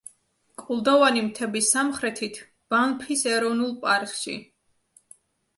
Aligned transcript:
კლდოვანი 0.61 1.21
მთების 1.25 1.69
სამხრეთით, 1.75 2.39
ბანფის 2.75 3.23
ეროვნულ 3.35 3.77
პარკში. 3.85 4.39